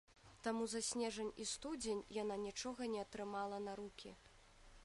Таму 0.45 0.63
за 0.71 0.79
снежань 0.87 1.29
і 1.45 1.45
студзень 1.51 2.03
яна 2.23 2.35
нічога 2.47 2.91
не 2.95 2.99
атрымала 3.07 3.57
на 3.69 3.81
рукі. 3.83 4.11